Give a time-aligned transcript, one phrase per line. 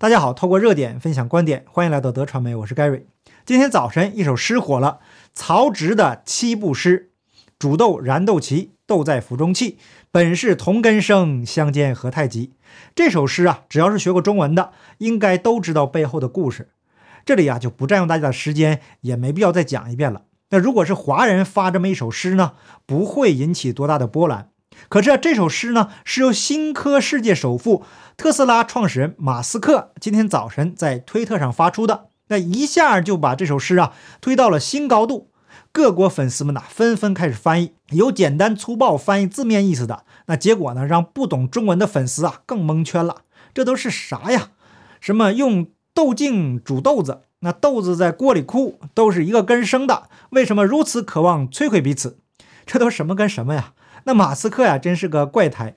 [0.00, 3.02] 大家好，透过热点分享观点，欢迎来到德传媒，我是 Gary。
[3.44, 5.00] 今天早晨一首诗火了，
[5.34, 7.10] 曹植的七步诗：
[7.58, 9.76] 煮豆燃豆萁，豆在釜中泣。
[10.12, 12.52] 本是同根生，相煎何太急。
[12.94, 16.68] 这首诗啊，只要是学过中文的，应该都知道背后的故事。
[17.26, 20.26] 这里啊，就不占用大家的时间，也没必要再讲一遍了。
[20.50, 22.52] 那如果是华人发这么一首诗呢，
[22.86, 24.50] 不会引起多大的波澜。
[24.88, 27.84] 可是这首诗呢，是由新科世界首富、
[28.16, 35.30] 特斯拉创始人马斯克今天早晨在推特上发出的，那一下就把这首诗啊推到了新高度。
[35.70, 43.22] 各国粉丝们呐，纷纷开始翻译，有简单粗暴翻译字面意思的，那结果呢，让不懂中文的粉丝啊更蒙圈了。
[43.52, 44.50] 这都是啥呀？
[45.00, 47.22] 什么用豆茎煮豆子？
[47.40, 52.18] 那豆子在锅里哭，都是一个根生的，为什么如此渴望摧毁彼此？
[52.66, 53.74] 这都什么跟什么呀？
[54.04, 55.76] 那马斯克呀，真是个怪胎，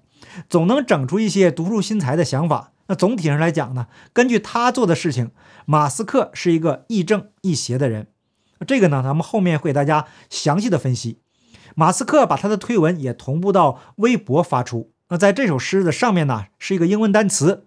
[0.49, 2.71] 总能整出一些独树心裁的想法。
[2.87, 5.31] 那总体上来讲呢，根据他做的事情，
[5.65, 8.07] 马斯克是一个亦正亦邪的人。
[8.67, 11.19] 这个呢，咱们后面会给大家详细的分析。
[11.73, 14.91] 马斯克把他的推文也同步到微博发出。
[15.07, 17.65] 那在这首诗的上面呢，是一个英文单词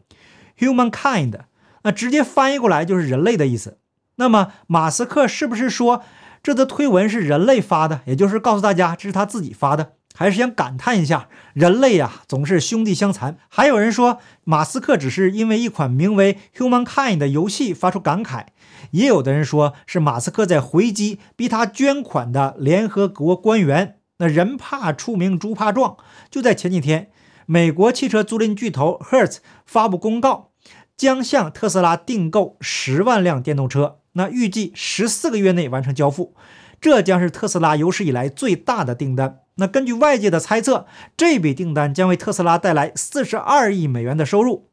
[0.59, 1.41] “humankind”，
[1.83, 3.79] 那直接翻译过来就是人类的意思。
[4.17, 6.03] 那么马斯克是不是说
[6.43, 8.03] 这则推文是人类发的？
[8.05, 13.37] 也就是告诉大家这是他自己发的，还是想感叹一下人类呀总是兄弟相残？
[13.49, 18.47] 还有人说马斯克只是因为一款名为 “humankind” 的游戏发出感慨，
[18.93, 23.97] 也有的人说是马斯克在回击逼他捐款的联合国官员。
[24.19, 25.97] 那人怕出名猪怕壮，
[26.31, 27.11] 就在前几天，
[27.47, 30.53] 美国汽车租赁巨头 Hertz 发布公告，
[30.97, 33.99] 将向特斯拉订购十万辆电动车。
[34.13, 36.37] 那预计十四个月内完成交付，
[36.81, 39.41] 这将是特斯拉有史以来最大的订单。
[39.57, 44.69] 那根据外界的猜测，这笔订单将为特斯拉带来四十二亿美元的收入。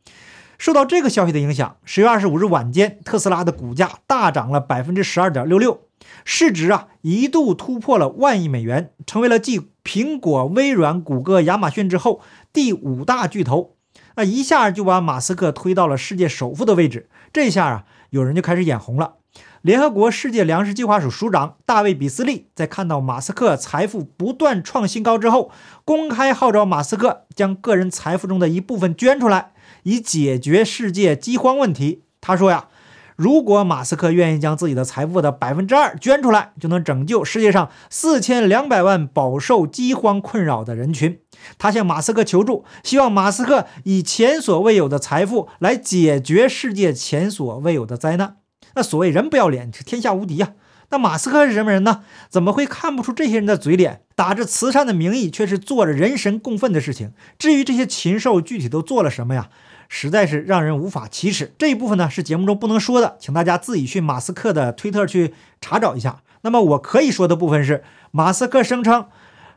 [0.58, 5.82] 受到这个消息的影响，十月二十五日晚间，特斯拉的股价大涨了百分之十二点六六，
[6.24, 12.22] 市值啊一度突破了万亿美元，成为了继苹果、微软、谷歌、亚马逊之后
[12.54, 13.76] 第五大巨头。
[14.16, 17.10] 那一下就把马斯克推到了世界首富的位置。
[17.34, 19.16] 这下啊，有人就开始眼红了。
[19.62, 25.52] 联合国世界粮食计划署署长大卫·比斯利在看到马斯克财富不断创新高之后，
[25.86, 29.52] 公开号召马斯克将个人财富中的一部分捐出来，
[29.84, 32.02] 以解决世界饥荒问题。
[32.20, 32.70] 他说呀，
[33.16, 41.20] 如果马斯克愿意将自己的财富的百分之二捐出来，就能拯救世界上四千两百万饱受饥荒困扰的人群。
[41.60, 48.38] 他向马斯克求助，希望马斯克以前所未有的财富来解决世界前所未有的灾难。
[48.76, 50.54] 那所谓人不要脸，是天下无敌呀。
[50.90, 52.04] 那马斯克是什么人呢？
[52.30, 54.02] 怎么会看不出这些人的嘴脸？
[54.14, 57.14] 打着慈善的名义，却是做着人神共愤的事情。
[57.40, 59.50] 至于这些禽兽具体都做了什么呀，
[59.88, 61.54] 实在是让人无法启齿。
[61.58, 66.22] 这一部分呢是节目中不能说的，请大家自己去马斯克的推特去查找一下。
[66.42, 69.06] 那么我可以说的部分是，马斯克声称，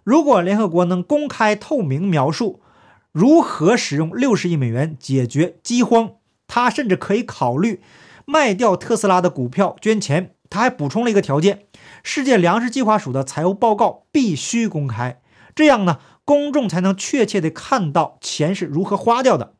[0.05, 2.61] 如果联合国能公开透明描述
[3.11, 6.13] 如何使用六十亿美元解决饥荒，
[6.47, 7.81] 他甚至可以考虑。
[8.27, 11.67] 卖掉特斯拉的股票捐钱，他还补充了一个条件：
[12.03, 15.21] 世界粮食计划署的财务报告必须公开，
[15.55, 19.55] 这样呢，公众才能确切的看到钱是如何花掉的。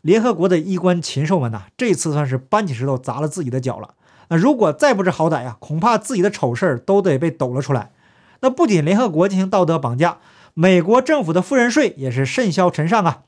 [0.00, 3.94] 联合国的衣冠禽兽们呐，这次算是搬起石头砸了自己的脚了。
[4.28, 7.90] 那如果再不知好歹呀，恐怕自己的丑事儿都得被抖了出来。
[8.40, 10.18] 那不仅联合国进行道德绑架，
[10.54, 13.22] 美国政府的富人税也是甚嚣尘上啊。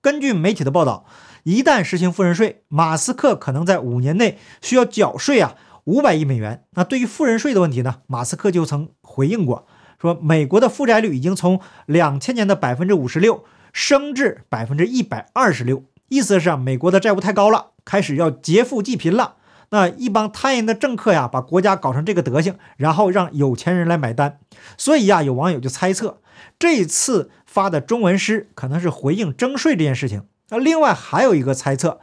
[0.00, 1.04] 根据媒体的报道。
[1.44, 5.54] 一旦实行富人税，马斯克可能在五年内需要缴税啊
[5.84, 6.64] 五百亿美元。
[6.74, 7.96] 那对于富人税的问题呢？
[8.06, 9.66] 马斯克就曾回应过，
[10.00, 19.36] 说美国的负债率已经从两千年的百分之五十六升至百分之一百二十六，意思是啊，美国的债务太高了，开始要劫富济贫了。
[19.70, 24.38] 那一帮贪淫的政客呀，把国家搞成这个德行，然后让有钱人来买单。
[24.76, 26.20] 所以呀，有网友就猜测，
[26.58, 30.24] 这次发的中文诗可能是回应征税这件事情。
[30.50, 32.00] 那另外还有一个猜测，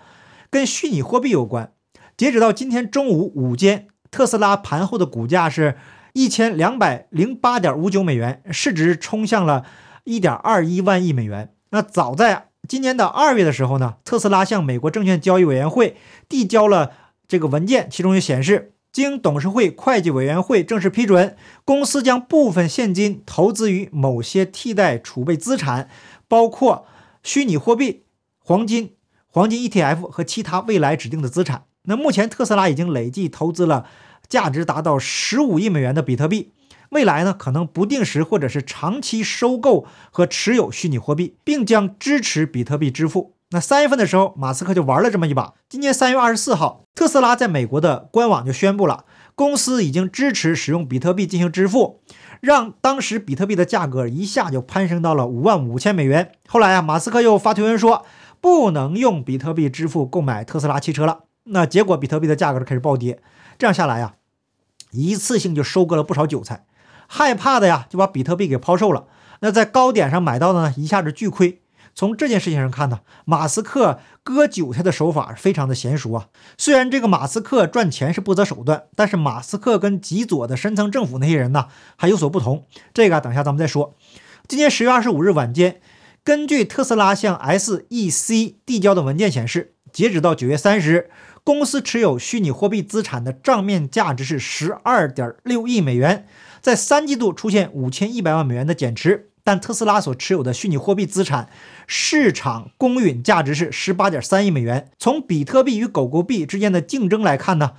[0.49, 1.73] 跟虚拟货币有关。
[2.17, 5.77] 截止到今天中午午间，特斯拉盘后的股价是
[6.13, 9.65] 一千两百零八点五九美元，市值冲向了
[10.03, 11.53] 一点二一万亿美元。
[11.69, 15.95] 那早在今年的二月的时候呢，特斯拉向美国证券交易委员会
[16.27, 16.91] 递交了
[17.27, 25.87] 这个文件，其中就显示，经董事会会计委员会正式批准，公司将部分现金投资于某些替代储备资产，
[26.27, 26.85] 包括
[27.23, 28.03] 虚拟货币。
[28.49, 28.95] 黄金、
[29.27, 31.65] 黄金 ETF 和其他未来指定的资产。
[31.83, 33.85] 那目前特斯拉已经累计投资了
[34.27, 36.51] 价值达到十五亿美元的比特币，
[36.89, 43.35] 未来呢可能不定时或者是长期收购和持有虚拟货币，并将支持比特币支付。
[43.51, 45.53] 那三月份的时候，马斯克就玩了这么一把。
[45.69, 49.05] 今年三月二十四号，特斯拉在美国的官网就宣布了，
[49.35, 52.01] 公司已经支持使用比特币进行支付，
[52.41, 56.31] 让当时比特币的价格一下就攀升到了五万五千美元。
[56.47, 58.05] 后来啊，马斯克又发推文说
[58.41, 61.25] 不能用比特币支付购买特斯拉汽车了。
[61.45, 63.21] 那结果比特币的价格就开始暴跌，
[63.57, 64.15] 这样下来呀，
[64.91, 66.65] 一次性就收割了不少韭菜，
[67.07, 69.05] 害怕的呀就把比特币给抛售了。
[69.39, 71.61] 那在高点上买到的呢，一下子巨亏。
[71.95, 76.27] 从这件事情上看呢，马斯克割韭菜的手法非常的娴熟啊。
[76.57, 81.65] 虽然这个马斯克赚钱是不择手段，但是马斯克跟极左的深层政府那些人呢
[81.97, 82.65] 还有所不同。
[82.93, 83.95] 这个等一下咱们再说。
[84.47, 85.81] 今年十月二十五日晚间，
[86.29, 91.09] 根据特斯拉向 SEC 递交的文件显示，截止到九月三十日，
[91.43, 96.27] 公司持有虚拟货币资产的账面价值是十二点六亿美元，
[96.61, 99.31] 在三季度出现五千一百万美元的减持。
[99.43, 101.49] 但特斯拉所持有的虚拟货币资产
[101.87, 104.91] 市场公允价值是十八点三亿美元。
[104.99, 107.71] 从比特币与狗狗币之间的竞争来看呢，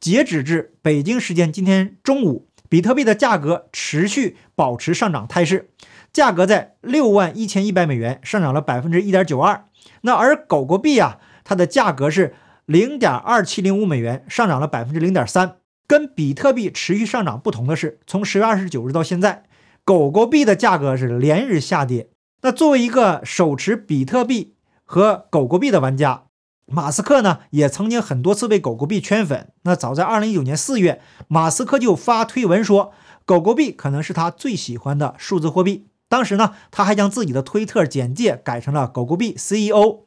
[0.00, 5.68] 截止至北京时间今天中午，比特币的价格持续保持上涨态势，
[6.18, 9.66] 价格在六万一千一百美元，上涨了百分之一点九二。
[10.00, 12.34] 那而狗狗币啊，它的价格是
[12.66, 15.58] 零点二七零五美元，上涨了百分之零点三。
[15.86, 19.44] 跟比特币持续上涨不同的是，从十月二十九日到现在。
[19.84, 22.10] 狗狗币的价格是连日下跌。
[22.42, 26.24] 那作为一个手持比特币和狗狗币的玩家，
[26.66, 29.52] 马斯克呢也曾经很多次被狗狗币圈粉。
[29.62, 32.92] 那早在二零一九年四月，马斯克就发推文说，
[33.24, 35.86] 狗狗币可能是他最喜欢的数字货币。
[36.08, 40.04] 当时呢，他还将自己的推特简介改成了狗狗币 CEO。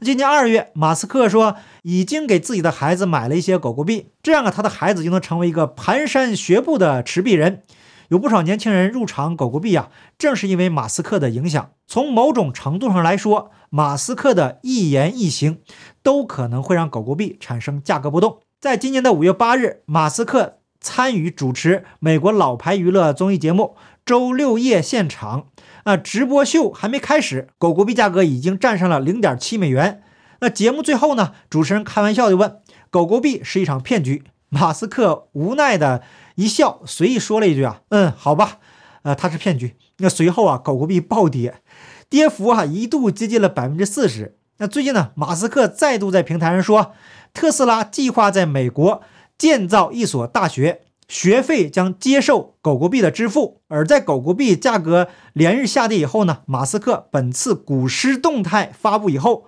[0.00, 7.62] 今年二月，马斯克说已经给自己的孩子买了一些狗狗币，这样啊，他的孩子就能成为一个蹒跚学步的持币人。
[8.08, 11.70] 有不少年轻人入场狗狗币啊，正是因为马斯克的影响。
[11.86, 15.60] 从某种程度上来说，马斯克的一言一行
[16.02, 18.40] 都可能会让狗狗币产生价格波动。
[18.60, 23.74] 在今年的五月八日，马斯克参与主持美国老牌娱乐综艺节目
[24.04, 25.48] 《周六夜现场》
[25.84, 30.02] 啊，直播秀还没开始，狗狗币价格已经站上了零点七美元。
[30.40, 32.58] 那节目最后呢，主持人开玩笑地问
[32.90, 36.02] ：“狗狗币是一场骗局？”马斯克无奈的。
[36.36, 38.58] 一笑，随意说了一句啊，嗯，好吧，
[39.02, 39.76] 呃，它是骗局。
[39.98, 41.62] 那随后啊，狗狗币暴跌，
[42.10, 44.36] 跌幅啊一度接近了百分之四十。
[44.58, 46.92] 那最近呢，马斯克再度在平台上说，
[47.32, 49.02] 特斯拉计划在美国
[49.38, 50.82] 建造一所大学，
[51.14, 53.60] 学费将接受狗狗币的支付。
[53.68, 59.46] 而在狗狗币价格连日下跌以后呢，马斯克本次股市动态发布以后，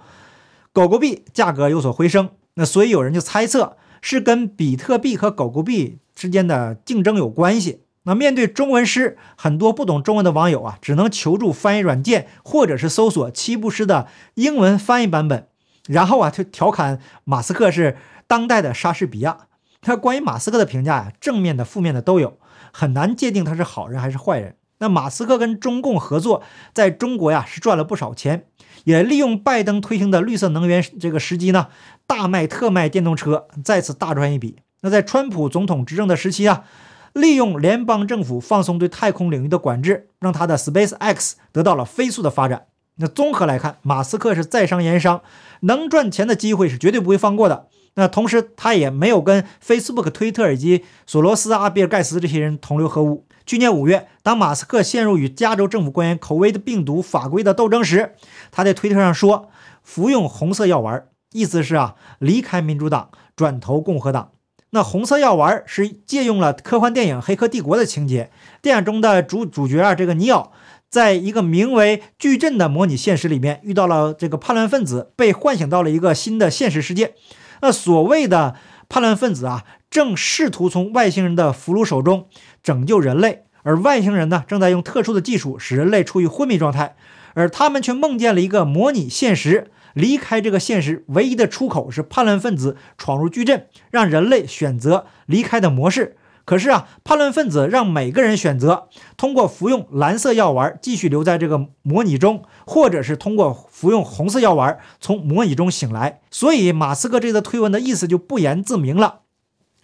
[0.72, 2.30] 狗狗币价格有所回升。
[2.54, 5.98] 那所以有人就猜测是跟比特币和狗狗币。
[6.14, 7.82] 之间的竞争有关系。
[8.04, 15.46] 那面对中文诗，很多不懂中文的网友啊，只能求助翻译软件，或者是搜索七步诗的英文翻译版本，
[15.86, 19.40] 然后啊，就调侃马斯克是当代的莎士比亚。
[19.86, 22.38] 他关于马斯克的评价呀，正面的、负面的都有，
[22.72, 24.56] 很难界定他是好人还是坏人。
[24.78, 26.42] 那马斯克跟中共合作，
[26.74, 28.46] 在中国呀是赚了不少钱，
[28.82, 31.68] 也利用拜登推行的绿色能源这个时机呢，
[32.04, 34.56] 大卖特卖电动车，再次大赚一笔。
[34.80, 36.64] 那在川普总统执政的时期啊，
[37.12, 42.66] 利用联邦政府放松对太空领域的管制，让他的 SpaceX 得到了飞速的发展。
[42.96, 45.22] 那综合来看，马斯克是在商言商，
[45.60, 47.68] 能赚钱的机会是绝对不会放过的。
[47.98, 53.26] 那同时，他也没有跟 Facebook、推特以及索罗斯啊、比尔盖茨这些人同流合污。
[53.46, 58.14] 去年五月，当马斯克陷入与加州政府官员口味的病毒法规的斗争时，
[58.50, 59.48] 他在推特上说
[59.82, 64.32] ：“服用红色药丸，意思是啊，离开民主党，转投共和党。”
[64.70, 68.30] 那红色药丸是借用了科幻电影《黑客帝国》的情节。
[68.60, 70.52] 电影中的主主角啊，这个尼奥，
[70.90, 77.14] 在一个名为矩阵的模拟现实里面，遇到了这个叛乱分子，被唤醒到了一个新的现实世界。
[77.62, 78.56] 那所谓的
[78.88, 82.28] 叛乱分子啊，正试图从外星人的俘虏手中
[82.62, 86.96] 拯救人类，而外星人呢，正在用特殊的技术使人类处于昏迷状态，
[87.34, 89.70] 而他们却梦见了一个模拟现实。
[89.94, 96.18] 离开这个现实唯一的出口是叛乱分子闯入矩阵，让人类选择离开的模式。
[96.46, 106.20] 可是啊，叛乱分子让每个人选择通过服用蓝色药丸继续留在这个模拟中，或者是通过服用红色药丸从模拟中醒来。
[106.30, 109.22] 所以，马斯克这则推文的意思就不言自明了。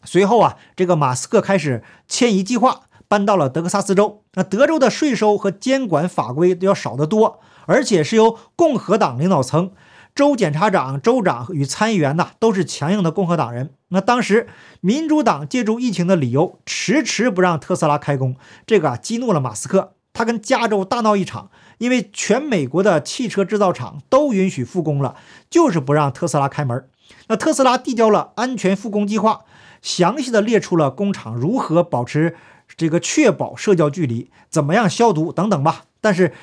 [0.04, 4.22] 随后啊，这个马斯克开始迁移计划，搬到了德克萨斯州。
[4.34, 9.72] 那德州的税收和监管法规都要少得多，而且是由共和党领导层。
[10.14, 13.70] 州检察长、州长与参议员呐，都是强硬的共和党人。
[13.88, 14.46] 那当时
[14.80, 19.94] 民主党借助疫情的理由，迟迟不让特斯拉开工，这个激怒了马斯克。
[20.12, 25.16] 他跟加州大闹一场，因为全美国的汽车制造厂都允许复工了，
[25.48, 26.86] 就是不让特斯拉开门。
[27.28, 29.46] 那特斯拉递交了安全复工计划，
[29.80, 32.36] 详细的列出了工厂如何保持
[32.76, 35.84] 这个确保社交距离，怎么样消毒等等吧。
[36.02, 36.34] 但是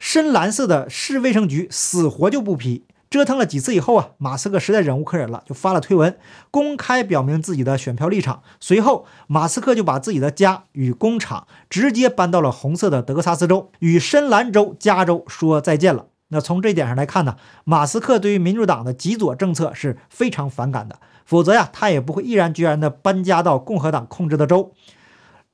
[0.00, 2.84] 深蓝色的市卫生局死活就不批。
[3.16, 6.18] 折腾了几次以后啊，马斯克实在忍无可忍了，就发了推文，
[6.50, 8.42] 公开表明自己的选票立场。
[8.60, 16.06] 随后，马斯克就把自己的家与工厂直接搬到了红色的德克萨斯州，与深蓝州加州说再见了。
[16.28, 24.74] 那从这一点上来看呢，马斯克对于民主党的极左政策是非常反感的，否则呀，他也不会毅然决然地搬家到共和党控制的州。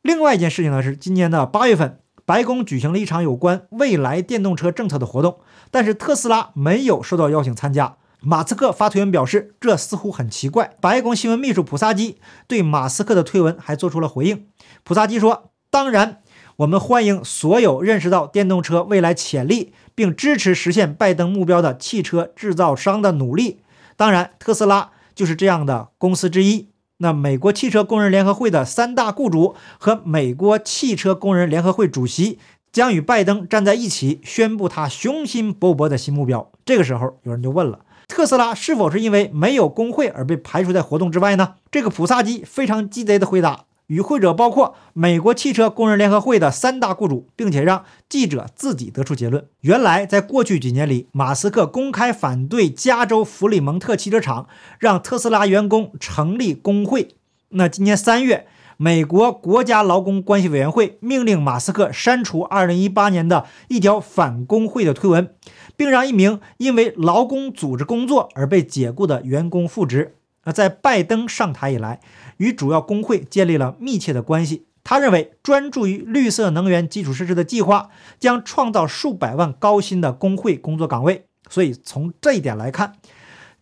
[0.02, 2.01] 另外一件事情呢，是今年的八月份。
[2.24, 7.96] 白宫举行了一场有关未来电动车政策的活动，但是特斯拉没有受到邀请参加。
[8.20, 10.76] 马斯克发推文表示，这似乎很奇怪。
[10.80, 14.46] 白宫新闻秘书普萨基对马斯克的推文还做出了回应。
[14.84, 16.22] 普萨基说：“当然，
[16.58, 23.62] 我们欢迎所有认识到电动车未来潜力，并支持实现拜登目标的汽车制造商的努力。
[23.96, 26.68] 当然，特斯拉就是这样的公司之一。”
[27.02, 32.38] 那美国汽车工人联合会的三大雇主和美国汽车工人联合会主席
[32.70, 36.50] 将与拜登站在一起，宣布他雄心勃勃的新目标。
[36.64, 41.54] 这个时候，有人就问了：特斯拉是否是因为没有工会而被排除在活动之外呢？
[41.72, 43.64] 这个普萨基非常鸡贼的回答。
[43.92, 49.44] 与会者包括美国汽车工人联合会的三大雇主，并且让记者自己得出结论。
[49.60, 57.16] 原来，在过去几年里，马斯克公开反对加州弗里蒙特汽车厂让特斯拉员工成立工会。
[57.50, 58.46] 那今年三月，
[58.78, 65.34] 美国国家劳工关系委员会命令马斯克删除2018年的一条反工会的推文，
[65.76, 70.14] 并让一名因为劳工组织工作而被解雇的员工复职。
[70.44, 72.00] 那在拜登上台以来，
[72.38, 74.66] 与主要工会建立了密切的关系。
[74.84, 81.26] 他认为，专注于绿色能源基础设施的计划将创造数百万高薪的工会工作岗位。
[81.48, 82.94] 所以，从这一点来看，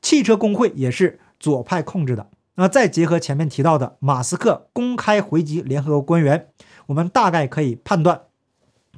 [0.00, 2.30] 汽车工会也是左派控制的。
[2.54, 6.48] 那再结合前面提到的马斯克公开回击联合国官员，
[6.86, 8.22] 我们大概可以判断，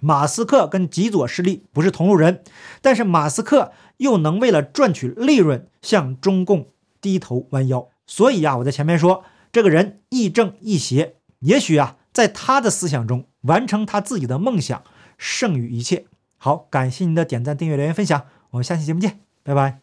[0.00, 2.44] 马斯克跟极左势力不是同路人。
[2.80, 6.68] 但是，马斯克又能为了赚取利润向中共
[7.02, 7.90] 低头弯腰。
[8.06, 9.24] 所以呀，我在前面说。
[9.52, 14.82] 这个人亦正亦邪，也许啊，在他的思想中，完成他自己的梦想
[15.18, 16.06] 胜于一切。
[16.38, 19.80] 好，感谢您的点赞、订阅、留言、分享，我们下期节目见，拜拜。